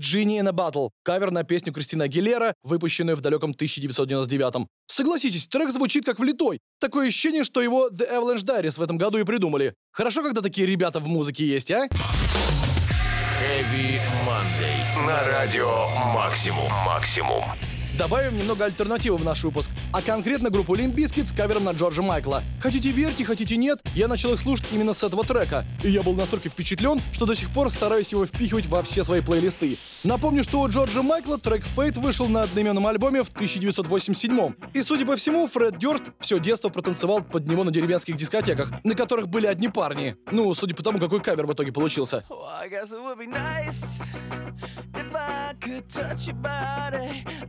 Genie 0.00 0.38
in 0.38 0.48
a 0.48 0.52
Bottle, 0.52 0.88
кавер 1.02 1.30
на 1.30 1.44
песню 1.44 1.72
Кристина 1.72 2.04
Агилера, 2.04 2.54
выпущенную 2.62 3.16
в 3.16 3.20
далеком 3.20 3.50
1999 3.50 4.66
Согласитесь, 4.86 5.46
трек 5.46 5.70
звучит 5.70 6.04
как 6.04 6.18
влитой. 6.18 6.58
Такое 6.80 7.08
ощущение, 7.08 7.44
что 7.44 7.60
его 7.60 7.90
The 7.90 8.10
Avalanche 8.10 8.44
Diaries 8.44 8.78
в 8.78 8.82
этом 8.82 8.96
году 8.96 9.18
и 9.18 9.24
придумали. 9.24 9.74
Хорошо, 9.92 10.22
когда 10.22 10.40
такие 10.40 10.66
ребята 10.66 11.00
в 11.00 11.06
музыке 11.06 11.46
есть, 11.46 11.70
а? 11.70 11.86
Heavy 13.40 14.00
Monday. 14.26 15.06
На 15.06 15.26
радио 15.26 15.88
Максимум. 16.14 16.70
Максимум. 16.84 17.44
Добавим 18.00 18.38
немного 18.38 18.64
альтернативы 18.64 19.18
в 19.18 19.24
наш 19.26 19.44
выпуск, 19.44 19.68
а 19.92 20.00
конкретно 20.00 20.48
группу 20.48 20.74
Limp 20.74 20.98
с 21.26 21.32
кавером 21.34 21.64
на 21.64 21.72
Джорджа 21.72 22.00
Майкла. 22.00 22.42
Хотите 22.58 22.92
верьте, 22.92 23.26
хотите 23.26 23.58
нет, 23.58 23.78
я 23.94 24.08
начал 24.08 24.32
их 24.32 24.40
слушать 24.40 24.68
именно 24.72 24.94
с 24.94 25.02
этого 25.04 25.22
трека, 25.22 25.66
и 25.84 25.90
я 25.90 26.02
был 26.02 26.14
настолько 26.14 26.48
впечатлен, 26.48 26.98
что 27.12 27.26
до 27.26 27.34
сих 27.34 27.50
пор 27.50 27.68
стараюсь 27.68 28.10
его 28.12 28.24
впихивать 28.24 28.64
во 28.68 28.80
все 28.80 29.04
свои 29.04 29.20
плейлисты. 29.20 29.76
Напомню, 30.02 30.44
что 30.44 30.62
у 30.62 30.68
Джорджа 30.70 31.02
Майкла 31.02 31.36
трек 31.36 31.62
Fate 31.76 32.00
вышел 32.00 32.26
на 32.26 32.44
одноименном 32.44 32.86
альбоме 32.86 33.22
в 33.22 33.28
1987 33.28 34.54
И, 34.72 34.82
судя 34.82 35.04
по 35.04 35.16
всему, 35.16 35.46
Фред 35.46 35.76
Дёрст 35.76 36.04
все 36.20 36.40
детство 36.40 36.70
протанцевал 36.70 37.20
под 37.20 37.46
него 37.46 37.64
на 37.64 37.70
деревенских 37.70 38.16
дискотеках, 38.16 38.72
на 38.82 38.94
которых 38.94 39.28
были 39.28 39.44
одни 39.44 39.68
парни. 39.68 40.16
Ну, 40.30 40.54
судя 40.54 40.74
по 40.74 40.82
тому, 40.82 40.98
какой 41.00 41.20
кавер 41.20 41.44
в 41.44 41.52
итоге 41.52 41.70
получился. 41.70 42.24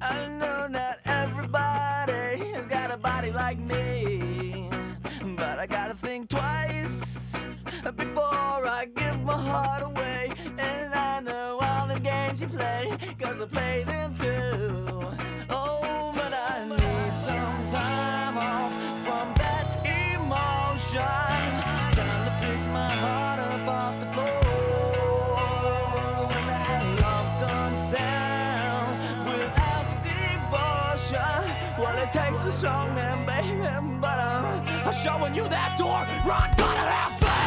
Well, 0.01 0.40
Know 0.41 0.67
not 0.67 0.97
everybody 1.06 2.51
has 2.54 2.67
got 2.67 2.89
a 2.89 2.97
body 2.97 3.32
like 3.32 3.60
me, 3.60 4.67
but 5.38 5.60
I 5.60 5.67
gotta 5.67 5.93
think 5.93 6.30
twice 6.30 7.36
before 7.95 8.65
I 8.65 8.88
give 8.95 9.21
my 9.21 9.39
heart 9.39 9.84
away. 9.84 10.32
And 10.58 10.95
I 10.95 11.19
know 11.19 11.60
all 11.62 11.86
the 11.86 11.99
games 11.99 12.41
you 12.41 12.47
play, 12.47 12.97
cause 13.19 13.39
I 13.39 13.45
play 13.45 13.84
them 13.84 14.15
too. 14.15 14.88
Oh, 15.51 16.12
but 16.15 16.34
I 16.34 16.65
need 16.67 17.15
some 17.15 17.67
time 17.67 18.38
off 18.38 18.73
from 19.06 19.34
that 19.36 19.65
emotion. 19.86 21.70
Song, 32.62 32.93
man, 32.93 33.26
baby, 33.26 33.58
but 34.00 34.19
I'm, 34.19 34.45
I'm 34.86 34.93
showing 34.93 35.34
you 35.34 35.47
that 35.47 35.76
door. 35.80 36.06
Rock, 36.30 36.56
gotta 36.58 36.91
have 36.91 37.19
faith. 37.19 37.40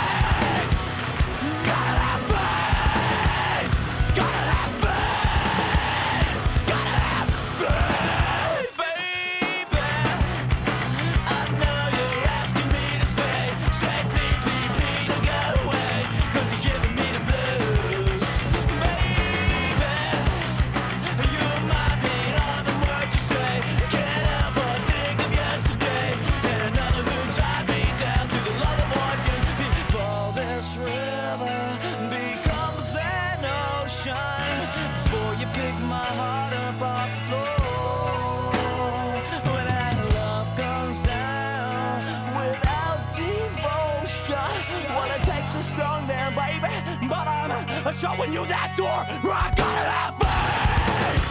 Showing 47.98 48.33
you 48.33 48.44
that 48.46 48.74
door. 48.76 48.88
I 48.88 49.52
gotta 49.54 49.90
have 49.90 50.14
faith. 50.18 51.22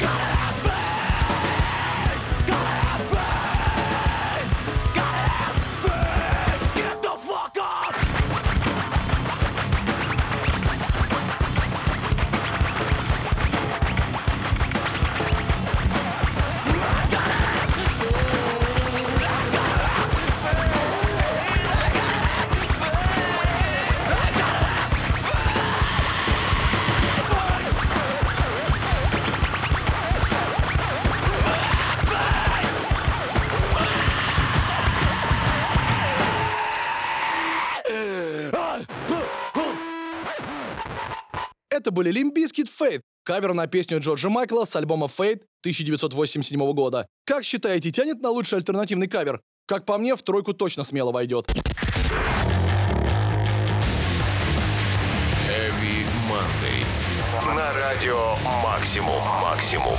Gotta 0.00 0.08
have 0.08 0.43
Были 41.94 42.10
Limbiskit 42.10 42.68
Fate, 42.68 43.02
кавер 43.22 43.54
на 43.54 43.68
песню 43.68 44.00
Джорджа 44.00 44.28
Майкла 44.28 44.64
с 44.64 44.74
альбома 44.74 45.06
Fate 45.06 45.42
1987 45.60 46.72
года. 46.72 47.06
Как 47.24 47.44
считаете, 47.44 47.92
тянет 47.92 48.20
на 48.20 48.30
лучший 48.30 48.58
альтернативный 48.58 49.06
кавер? 49.06 49.40
Как 49.66 49.86
по 49.86 49.96
мне, 49.96 50.16
в 50.16 50.22
тройку 50.24 50.54
точно 50.54 50.82
смело 50.82 51.12
войдет. 51.12 51.46
Heavy 55.46 56.04
Monday. 56.28 57.54
На 57.54 57.72
радио 57.74 58.34
Максимум. 58.64 59.22
Максимум. 59.40 59.96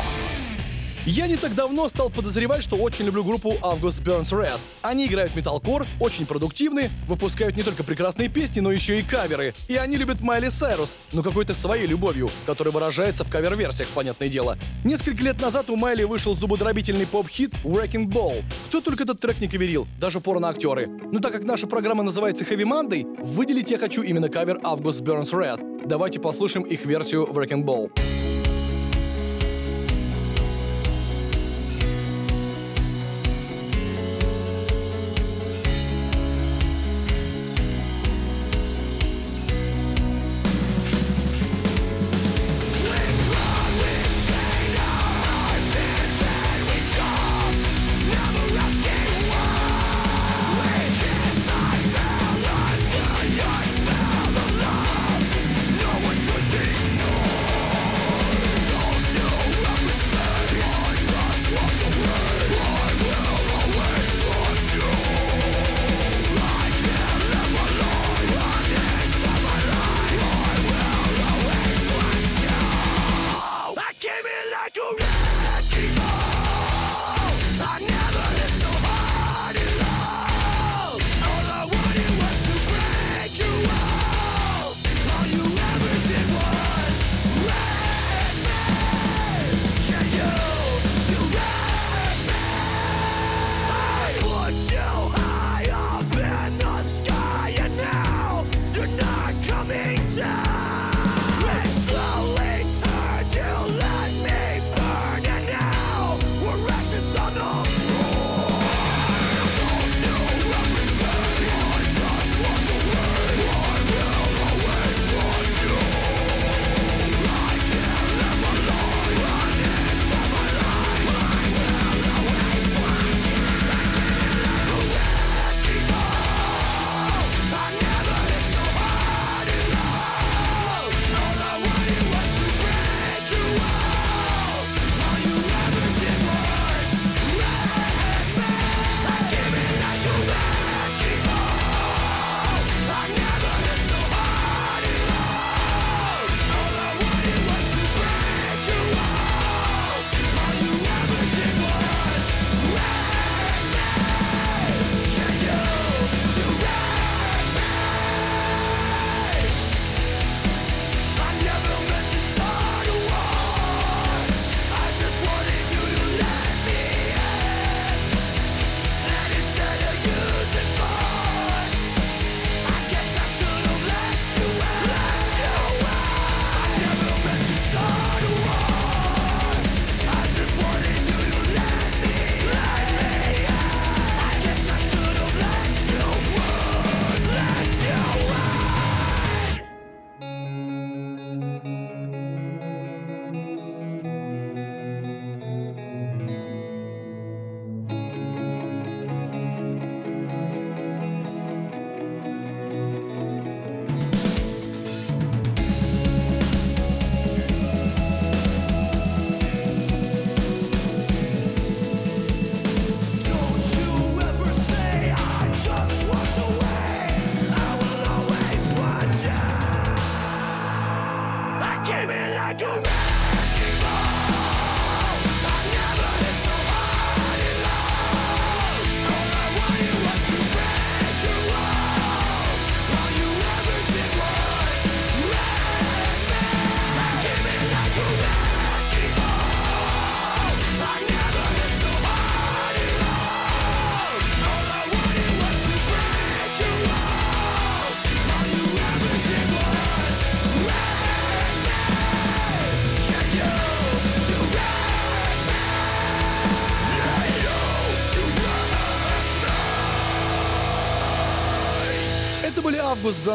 Я 1.08 1.28
не 1.28 1.38
так 1.38 1.54
давно 1.54 1.88
стал 1.88 2.10
подозревать, 2.10 2.64
что 2.64 2.78
очень 2.78 3.06
люблю 3.06 3.24
группу 3.24 3.52
August 3.62 4.04
Burns 4.04 4.32
Red. 4.32 4.58
Они 4.82 5.06
играют 5.06 5.36
металкор, 5.36 5.86
очень 6.00 6.26
продуктивны, 6.26 6.90
выпускают 7.08 7.56
не 7.56 7.62
только 7.62 7.84
прекрасные 7.84 8.28
песни, 8.28 8.60
но 8.60 8.72
еще 8.72 9.00
и 9.00 9.04
каверы. 9.04 9.54
И 9.68 9.76
они 9.76 9.98
любят 9.98 10.22
Майли 10.22 10.50
Сайрус, 10.50 10.98
но 11.14 11.22
какой-то 11.22 11.54
своей 11.54 11.86
любовью, 11.86 12.32
которая 12.48 12.74
выражается 12.74 13.24
в 13.24 13.30
кавер-версиях, 13.30 13.88
понятное 13.90 14.30
дело. 14.30 14.58
Несколько 14.84 15.24
лет 15.24 15.40
назад 15.40 15.70
у 15.70 15.76
Майли 15.76 16.06
вышел 16.06 16.34
зубодробительный 16.34 17.06
поп-хит 17.06 17.54
Wrecking 17.64 18.08
Ball. 18.08 18.44
Кто 18.70 18.82
только 18.82 19.04
этот 19.04 19.20
трек 19.20 19.40
не 19.40 19.48
каверил, 19.48 19.88
даже 20.00 20.22
порно-актеры. 20.22 20.88
Но 21.12 21.20
так 21.20 21.34
как 21.34 21.44
наша 21.44 21.68
программа 21.68 22.02
называется 22.02 22.44
Heavy 22.46 22.64
Monday, 22.64 23.06
выделить 23.24 23.70
я 23.70 23.78
хочу 23.78 24.02
именно 24.02 24.30
кавер 24.30 24.58
August 24.64 25.04
Burns 25.04 25.30
Red. 25.34 25.86
Давайте 25.86 26.20
послушаем 26.20 26.66
их 26.66 26.84
версию 26.88 27.30
Wrecking 27.32 27.64
Ball. 27.64 27.92
No 27.96 28.25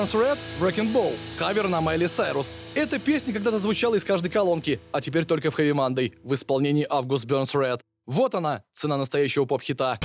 Burns 0.00 0.14
Red, 0.14 0.38
Wrecking 0.60 0.94
Ball, 0.94 1.14
кавер 1.38 1.68
на 1.68 1.82
Майли 1.82 2.06
Сайрус. 2.06 2.54
Эта 2.74 2.98
песня 2.98 3.34
когда-то 3.34 3.58
звучала 3.58 3.96
из 3.96 4.04
каждой 4.04 4.30
колонки, 4.30 4.80
а 4.92 5.02
теперь 5.02 5.26
только 5.26 5.50
в 5.50 5.58
Heavy 5.58 5.72
Monday 5.72 6.14
в 6.24 6.32
исполнении 6.32 6.86
Август 6.88 7.26
Burns 7.26 7.52
Red. 7.52 7.80
Вот 8.06 8.34
она, 8.34 8.62
цена 8.72 8.96
настоящего 8.96 9.44
поп-хита. 9.44 9.98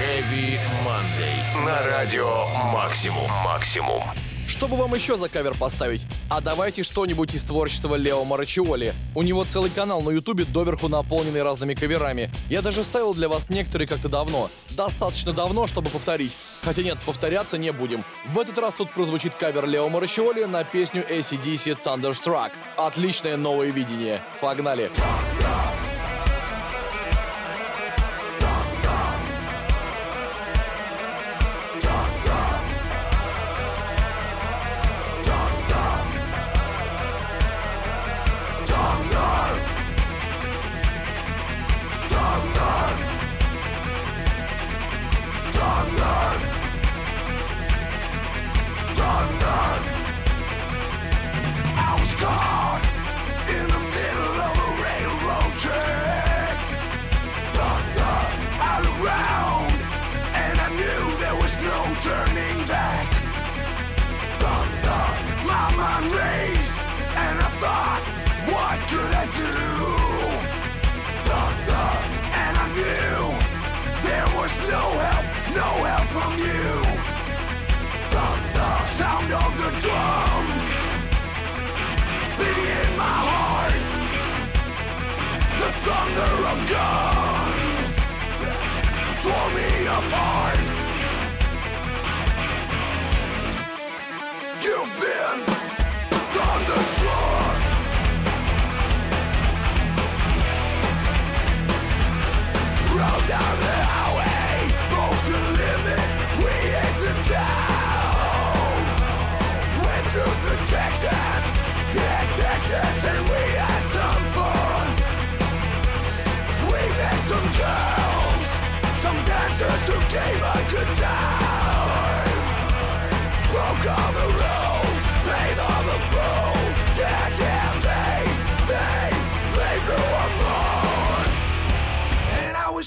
Heavy 0.00 0.58
Monday. 0.86 1.66
На 1.66 1.82
радио 1.86 2.46
Максимум. 2.72 3.30
Максимум. 3.44 4.02
Что 4.46 4.68
бы 4.68 4.76
вам 4.76 4.94
еще 4.94 5.16
за 5.16 5.28
кавер 5.28 5.56
поставить? 5.58 6.06
А 6.30 6.40
давайте 6.40 6.82
что-нибудь 6.82 7.34
из 7.34 7.42
творчества 7.42 7.96
Лео 7.96 8.24
Марачиоли. 8.24 8.94
У 9.14 9.22
него 9.22 9.44
целый 9.44 9.70
канал 9.70 10.02
на 10.02 10.10
ютубе, 10.10 10.44
доверху 10.44 10.88
наполненный 10.88 11.42
разными 11.42 11.74
каверами. 11.74 12.30
Я 12.48 12.62
даже 12.62 12.82
ставил 12.82 13.12
для 13.12 13.28
вас 13.28 13.48
некоторые 13.48 13.88
как-то 13.88 14.08
давно. 14.08 14.50
Достаточно 14.70 15.32
давно, 15.32 15.66
чтобы 15.66 15.90
повторить. 15.90 16.36
Хотя 16.62 16.82
нет, 16.82 16.98
повторяться 17.04 17.58
не 17.58 17.72
будем. 17.72 18.04
В 18.26 18.38
этот 18.38 18.56
раз 18.58 18.74
тут 18.74 18.92
прозвучит 18.94 19.34
кавер 19.34 19.66
Лео 19.66 19.88
Марачиоли 19.88 20.44
на 20.44 20.62
песню 20.64 21.04
ACDC 21.08 21.78
Thunderstruck. 21.82 22.52
Отличное 22.76 23.36
новое 23.36 23.70
видение. 23.70 24.22
Погнали! 24.40 24.90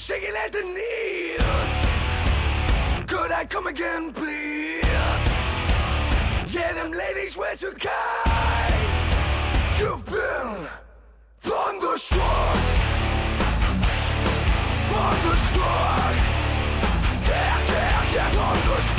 shaking 0.00 0.34
at 0.34 0.50
the 0.50 0.62
knees. 0.62 1.70
Could 3.06 3.30
I 3.30 3.44
come 3.44 3.66
again, 3.66 4.12
please? 4.12 4.82
Yeah, 6.52 6.72
them 6.72 6.90
ladies 6.90 7.36
were 7.36 7.54
too 7.56 7.72
kind. 7.72 8.74
You've 9.78 10.04
been 10.06 10.68
thunderstruck, 11.40 12.56
thunderstruck. 14.90 16.16
Yeah, 17.28 17.72
yeah, 17.72 18.14
yeah, 18.14 18.30
thunderstruck. 18.30 18.89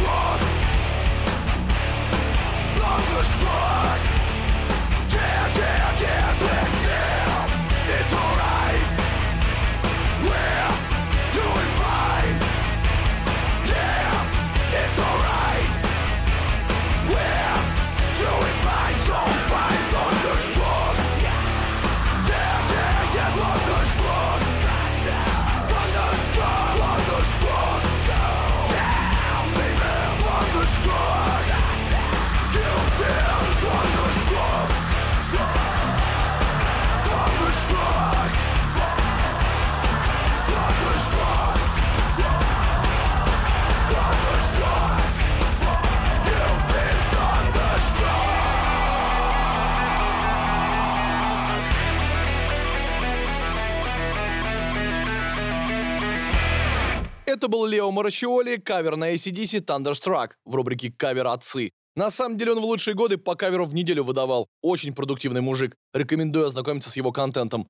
Был 57.52 57.66
Лео 57.66 57.92
Мораккьоли, 57.92 58.56
кавер 58.56 58.96
на 58.96 59.14
AC/DC 59.14 59.66
Thunderstruck 59.66 60.32
в 60.46 60.56
рубрике 60.56 60.92
«Кавер 60.98 61.28
отцы». 61.28 61.72
На 61.98 62.10
самом 62.10 62.38
деле 62.38 62.54
он 62.54 62.62
в 62.62 62.66
лучшие 62.66 62.96
годы 62.96 63.18
по 63.18 63.36
каверу 63.36 63.66
в 63.66 63.74
неделю 63.74 64.06
выдавал. 64.06 64.48
Очень 64.62 64.94
продуктивный 64.94 65.42
мужик. 65.42 65.76
Рекомендую 65.94 66.46
ознакомиться 66.46 66.90
с 66.90 66.96
его 66.96 67.12
контентом. 67.12 67.68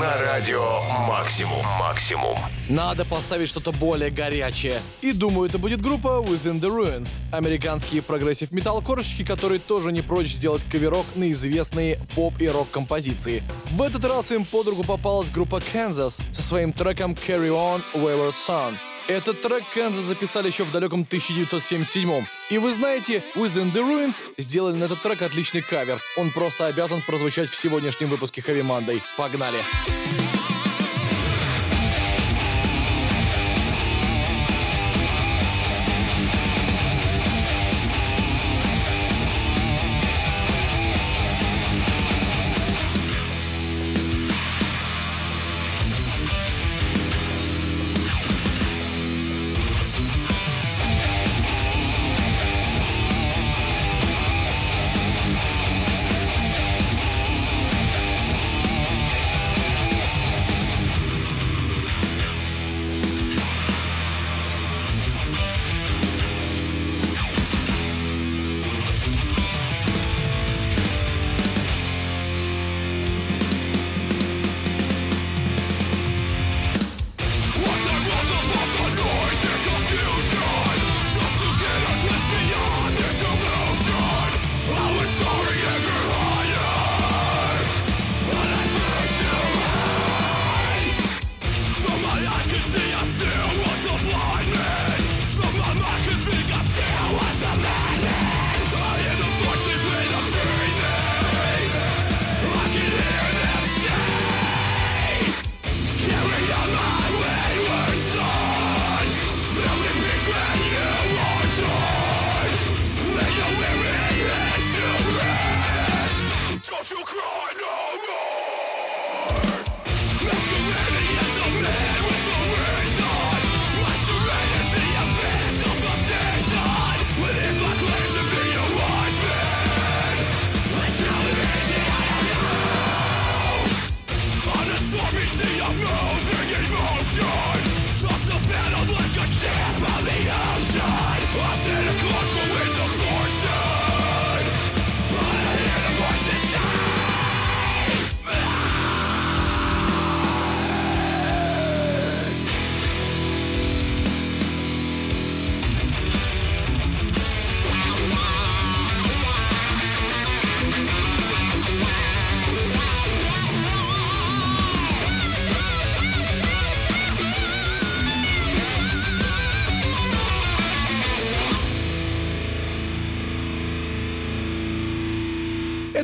На 0.00 0.16
радио 0.16 0.80
Максимум. 1.08 1.64
Максимум. 1.80 2.38
Надо 2.68 3.04
поставить 3.04 3.48
что-то 3.48 3.72
более 3.72 4.10
горячее. 4.10 4.78
И 5.00 5.12
думаю, 5.12 5.48
это 5.48 5.58
будет 5.58 5.80
группа 5.80 6.22
Within 6.24 6.60
the 6.60 6.68
Ruins. 6.68 7.08
Американские 7.32 8.02
progressive 8.02 8.52
металкорщики 8.52 9.24
которые 9.24 9.58
тоже 9.58 9.90
не 9.90 10.02
прочь 10.02 10.28
сделать 10.28 10.62
каверок 10.70 11.04
на 11.16 11.32
известные 11.32 11.98
поп 12.14 12.34
и 12.40 12.48
рок 12.48 12.70
композиции. 12.70 13.42
В 13.70 13.82
этот 13.82 14.04
раз 14.04 14.30
им 14.30 14.44
под 14.44 14.68
руку 14.68 14.84
попалась 14.84 15.30
группа 15.30 15.56
Kansas 15.56 16.22
со 16.32 16.42
своим 16.42 16.72
треком 16.72 17.14
Carry 17.14 17.48
On 17.48 17.82
Wayward 17.94 18.34
Son. 18.34 18.74
Этот 19.08 19.40
трек 19.40 19.62
Kansas 19.74 20.02
записали 20.02 20.48
еще 20.48 20.64
в 20.64 20.70
далеком 20.70 21.00
1977 21.00 22.26
И 22.50 22.58
вы 22.58 22.72
знаете, 22.74 23.22
Within 23.34 23.72
the 23.72 23.80
Ruins 23.80 24.16
сделали 24.36 24.76
на 24.76 24.84
этот 24.84 25.00
трек 25.00 25.22
отличный 25.22 25.62
кавер. 25.62 25.98
Он 26.18 26.30
просто 26.30 26.66
обязан 26.66 27.00
прозвучать 27.00 27.48
в 27.48 27.56
сегодняшнем 27.56 28.08
выпуске 28.08 28.42
Heavy 28.42 28.62
Monday. 28.62 29.00
Погнали! 29.16 29.56
Погнали! 29.56 30.47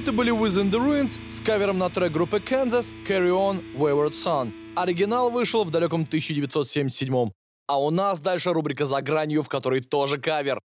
Это 0.04 0.12
были 0.12 0.30
Within 0.30 0.70
the 0.70 0.78
Ruins 0.78 1.18
с 1.30 1.40
кавером 1.40 1.78
на 1.78 1.88
трек 1.88 2.12
группы 2.12 2.36
Kansas 2.36 2.92
«Carry 3.08 3.30
On 3.30 3.64
Wayward 3.74 4.10
Son». 4.10 4.52
Оригинал 4.76 5.30
вышел 5.30 5.64
в 5.64 5.70
далеком 5.70 6.02
1977 6.02 7.30
А 7.68 7.80
у 7.80 7.88
нас 7.90 8.20
дальше 8.20 8.52
рубрика 8.52 8.84
«За 8.84 9.00
гранью», 9.00 9.42
в 9.42 9.48
которой 9.48 9.80
тоже 9.80 10.18
кавер. 10.18 10.58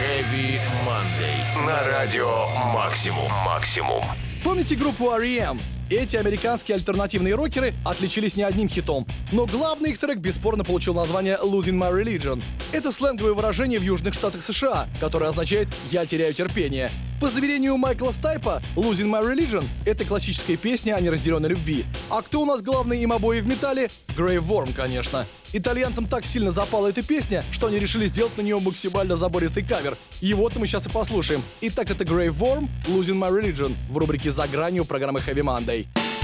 Heavy 0.00 0.58
Monday. 0.84 1.64
На 1.64 1.84
радио 1.84 2.48
Максимум. 2.74 3.30
Максимум. 3.44 4.02
Помните 4.42 4.74
группу 4.74 5.08
R.E.M.? 5.12 5.60
Эти 5.88 6.16
американские 6.16 6.74
альтернативные 6.74 7.36
рокеры 7.36 7.72
отличились 7.84 8.34
не 8.34 8.42
одним 8.42 8.68
хитом, 8.68 9.06
но 9.30 9.46
главный 9.46 9.90
их 9.90 9.98
трек 9.98 10.18
бесспорно 10.18 10.64
получил 10.64 10.94
название 10.94 11.38
«Losing 11.40 11.78
My 11.78 11.92
Religion». 11.92 12.42
Это 12.72 12.90
сленговое 12.90 13.34
выражение 13.34 13.78
в 13.78 13.84
Южных 13.84 14.12
Штатах 14.14 14.42
США, 14.42 14.88
которое 14.98 15.30
означает 15.30 15.68
«я 15.92 16.04
теряю 16.04 16.34
терпение». 16.34 16.90
По 17.20 17.28
заверению 17.30 17.78
Майкла 17.78 18.10
Стайпа, 18.10 18.62
«Losing 18.74 19.06
My 19.06 19.22
Religion»— 19.22 19.64
это 19.86 20.04
классическая 20.04 20.56
песня 20.56 20.96
о 20.96 21.00
неразделенной 21.00 21.50
любви. 21.50 21.86
А 22.10 22.20
кто 22.20 22.42
у 22.42 22.44
нас 22.44 22.60
главный 22.60 23.00
им 23.00 23.12
обои 23.12 23.40
в 23.40 23.46
металле? 23.46 23.88
Grave 24.08 24.40
Worm, 24.40 24.74
конечно. 24.74 25.24
Итальянцам 25.52 26.06
так 26.06 26.26
сильно 26.26 26.50
запала 26.50 26.88
эта 26.88 27.02
песня, 27.02 27.42
что 27.52 27.68
они 27.68 27.78
решили 27.78 28.06
сделать 28.06 28.36
на 28.36 28.42
нее 28.42 28.58
максимально 28.58 29.16
забористый 29.16 29.62
кавер. 29.62 29.96
Его-то 30.20 30.58
мы 30.58 30.66
сейчас 30.66 30.86
и 30.86 30.90
послушаем. 30.90 31.42
Итак, 31.62 31.90
это 31.90 32.04
Grave 32.04 32.36
Worm, 32.38 32.68
Losing 32.88 33.18
My 33.18 33.30
Religion 33.30 33.74
в 33.88 33.96
рубрике 33.96 34.30
«За 34.30 34.46
гранью» 34.46 34.84
программы 34.84 35.20
Heavy 35.20 35.42
Monday. 35.42 35.75
day. 35.76 36.15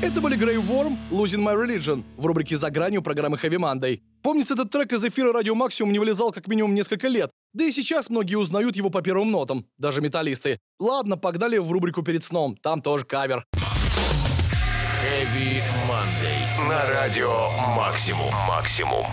Это 0.00 0.20
были 0.20 0.38
Grey 0.38 0.64
Worm, 0.64 0.96
Losing 1.10 1.42
My 1.42 1.56
Religion 1.56 2.04
в 2.16 2.24
рубрике 2.24 2.56
«За 2.56 2.70
гранью» 2.70 3.02
программы 3.02 3.36
Heavy 3.36 3.58
Monday. 3.58 4.00
Помнится, 4.22 4.54
этот 4.54 4.70
трек 4.70 4.92
из 4.92 5.04
эфира 5.04 5.32
Радио 5.32 5.56
Максимум 5.56 5.92
не 5.92 5.98
вылезал 5.98 6.30
как 6.30 6.46
минимум 6.46 6.72
несколько 6.72 7.08
лет. 7.08 7.32
Да 7.52 7.64
и 7.64 7.72
сейчас 7.72 8.08
многие 8.08 8.36
узнают 8.36 8.76
его 8.76 8.90
по 8.90 9.02
первым 9.02 9.32
нотам, 9.32 9.66
даже 9.76 10.00
металлисты. 10.00 10.60
Ладно, 10.78 11.16
погнали 11.16 11.58
в 11.58 11.72
рубрику 11.72 12.02
«Перед 12.04 12.22
сном», 12.22 12.56
там 12.56 12.80
тоже 12.80 13.04
кавер. 13.04 13.44
Heavy 15.02 15.62
Monday. 15.88 16.68
На 16.68 16.88
радио 16.88 17.50
Максимум. 17.76 18.32
Максимум. 18.46 19.04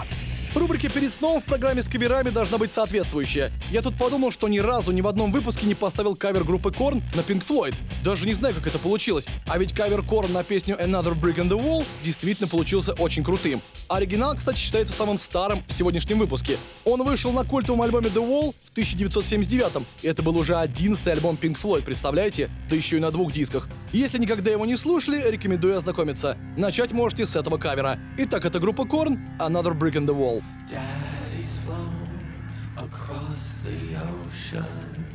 Рубрика 0.55 0.89
«Перед 0.89 1.11
сном» 1.11 1.41
в 1.41 1.45
программе 1.45 1.81
с 1.81 1.89
каверами 1.89 2.29
должна 2.29 2.57
быть 2.57 2.71
соответствующая. 2.71 3.51
Я 3.71 3.81
тут 3.81 3.97
подумал, 3.97 4.31
что 4.31 4.47
ни 4.47 4.59
разу 4.59 4.91
ни 4.91 5.01
в 5.01 5.07
одном 5.07 5.31
выпуске 5.31 5.67
не 5.67 5.75
поставил 5.75 6.15
кавер 6.15 6.43
группы 6.43 6.69
Korn 6.69 7.03
на 7.13 7.19
Pink 7.19 7.45
Floyd. 7.45 7.75
Даже 8.03 8.25
не 8.25 8.33
знаю, 8.33 8.55
как 8.55 8.65
это 8.67 8.79
получилось. 8.79 9.27
А 9.47 9.57
ведь 9.57 9.73
кавер 9.73 9.99
Korn 9.99 10.31
на 10.31 10.43
песню 10.43 10.77
Another 10.77 11.13
Brick 11.13 11.35
in 11.35 11.49
the 11.49 11.61
Wall 11.61 11.85
действительно 12.03 12.47
получился 12.47 12.93
очень 12.93 13.23
крутым. 13.23 13.61
Оригинал, 13.89 14.35
кстати, 14.35 14.57
считается 14.57 14.95
самым 14.95 15.17
старым 15.17 15.63
в 15.67 15.73
сегодняшнем 15.73 16.19
выпуске. 16.19 16.57
Он 16.85 17.03
вышел 17.03 17.31
на 17.31 17.43
культовом 17.43 17.81
альбоме 17.81 18.07
The 18.07 18.25
Wall 18.25 18.55
в 18.61 18.71
1979 18.71 19.85
и 20.01 20.07
это 20.07 20.21
был 20.23 20.37
уже 20.37 20.53
11-й 20.53 21.11
альбом 21.11 21.37
Pink 21.41 21.57
Floyd, 21.61 21.83
представляете? 21.83 22.49
Да 22.69 22.75
еще 22.75 22.97
и 22.97 22.99
на 22.99 23.11
двух 23.11 23.31
дисках. 23.31 23.67
Если 23.91 24.17
никогда 24.17 24.51
его 24.51 24.65
не 24.65 24.75
слушали, 24.75 25.21
рекомендую 25.29 25.75
ознакомиться. 25.75 26.37
Начать 26.57 26.91
можете 26.91 27.25
с 27.25 27.35
этого 27.35 27.57
кавера. 27.57 27.99
Итак, 28.17 28.45
это 28.45 28.59
группа 28.59 28.83
Korn, 28.83 29.17
Another 29.39 29.77
Brick 29.77 29.93
in 29.93 30.05
the 30.05 30.15
Wall. 30.15 30.44
Daddy's 30.67 31.57
flown 31.59 32.43
across 32.77 33.61
the 33.63 33.95
ocean. 33.95 35.05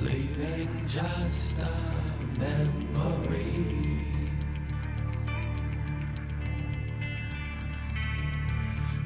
Leaving 0.00 0.86
just 0.86 1.58
a 1.58 2.38
memory. 2.38 3.86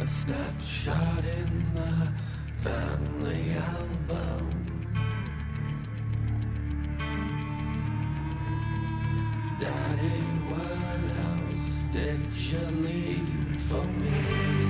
A 0.01 0.09
snapshot 0.09 1.24
in 1.24 1.74
the 1.74 2.12
family 2.62 3.53
album. 3.53 4.61
Daddy, 9.61 10.20
what 10.49 10.80
that 11.93 12.32
you 12.32 12.59
need 12.70 13.61
for 13.61 13.84
me. 13.84 14.61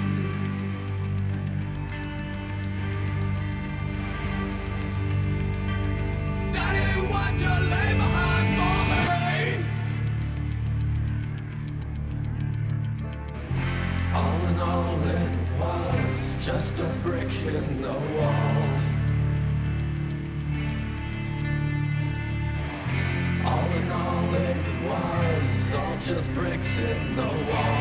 All 14.13 14.47
in 14.47 14.59
all, 14.59 15.03
it 15.05 15.61
was 15.61 16.37
just 16.45 16.79
a 16.79 16.85
brick 17.05 17.31
in 17.43 17.83
the 17.83 17.93
wall. 17.93 18.70
Just 26.11 26.35
bricks 26.35 26.77
in 26.79 27.15
the 27.15 27.23
wall. 27.23 27.80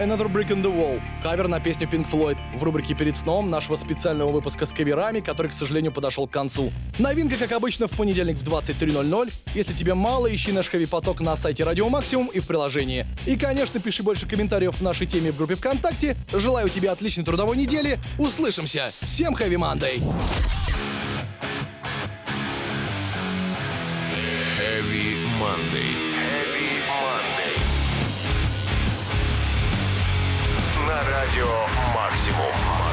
Another 0.00 0.32
Brick 0.32 0.48
in 0.48 0.62
the 0.62 0.74
Wall, 0.74 0.98
кавер 1.22 1.46
на 1.46 1.60
песню 1.60 1.86
Pink 1.86 2.10
Floyd 2.10 2.38
в 2.56 2.62
рубрике 2.62 2.94
«Перед 2.94 3.18
сном» 3.18 3.50
нашего 3.50 3.76
специального 3.76 4.30
выпуска 4.30 4.64
с 4.64 4.72
каверами, 4.72 5.20
который, 5.20 5.48
к 5.48 5.52
сожалению, 5.52 5.92
подошел 5.92 6.26
к 6.26 6.30
концу. 6.30 6.72
Новинка, 6.98 7.36
как 7.36 7.52
обычно, 7.52 7.86
в 7.86 7.90
понедельник 7.90 8.38
в 8.38 8.42
23.00. 8.42 9.30
Если 9.54 9.74
тебе 9.74 9.92
мало, 9.92 10.34
ищи 10.34 10.52
наш 10.52 10.70
хэви-поток 10.70 11.20
на 11.20 11.36
сайте 11.36 11.64
Радио 11.64 11.86
Максимум 11.90 12.28
и 12.28 12.40
в 12.40 12.46
приложении. 12.46 13.04
И, 13.26 13.36
конечно, 13.36 13.78
пиши 13.78 14.02
больше 14.02 14.26
комментариев 14.26 14.74
в 14.74 14.80
нашей 14.80 15.06
теме 15.06 15.32
в 15.32 15.36
группе 15.36 15.54
ВКонтакте. 15.54 16.16
Желаю 16.32 16.70
тебе 16.70 16.88
отличной 16.88 17.26
трудовой 17.26 17.58
недели. 17.58 17.98
Услышимся. 18.18 18.94
Всем 19.02 19.34
Хэви 19.34 19.58
Мандэй! 19.58 20.00
Heavy 24.58 25.26
Monday. 25.38 26.09
Радио 31.30 31.46
Максимум. 31.94 32.89